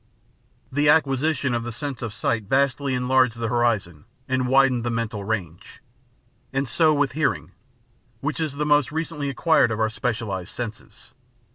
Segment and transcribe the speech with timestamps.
[0.71, 5.23] The acquisition of the sense of sight vastly enlarged the horizon and widened the mental
[5.23, 5.79] range;
[6.51, 7.51] and so with hearing,
[8.19, 11.11] which is the most recently acquired of our specialised senses.